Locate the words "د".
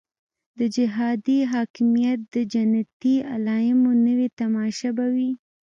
0.57-0.59, 2.33-2.35